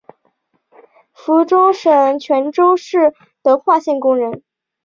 [1.13, 3.13] 福建省泉州市
[3.43, 4.41] 德化县工人。